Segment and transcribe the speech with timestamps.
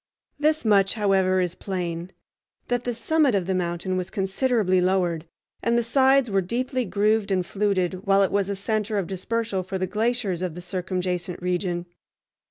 [0.39, 2.11] This much, however, is plain:
[2.69, 5.27] that the summit of the mountain was considerably lowered,
[5.61, 9.61] and the sides were deeply grooved and fluted while it was a center of dispersal
[9.61, 11.85] for the glaciers of the circumjacent region.